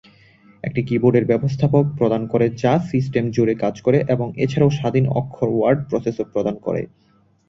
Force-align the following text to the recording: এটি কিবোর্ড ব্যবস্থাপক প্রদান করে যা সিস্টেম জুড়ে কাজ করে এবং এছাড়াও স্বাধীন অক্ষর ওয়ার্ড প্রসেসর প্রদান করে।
এটি 0.63 0.81
কিবোর্ড 0.83 1.25
ব্যবস্থাপক 1.27 1.83
প্রদান 1.97 2.21
করে 2.27 2.45
যা 2.61 2.73
সিস্টেম 2.91 3.25
জুড়ে 3.31 3.53
কাজ 3.55 3.75
করে 3.81 3.97
এবং 4.09 4.27
এছাড়াও 4.35 4.75
স্বাধীন 4.79 5.05
অক্ষর 5.11 5.49
ওয়ার্ড 5.53 5.79
প্রসেসর 5.89 6.25
প্রদান 6.33 6.55
করে। 6.57 6.81